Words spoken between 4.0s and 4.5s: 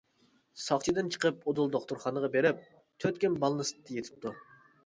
يېتىپتۇ.